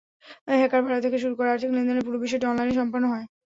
[0.51, 3.25] Hacker ভাড়া থেকে শুরু করে আর্থিক লেনদেনের পুরো বিষয়টি অনলাইনে সম্পন্ন হয়।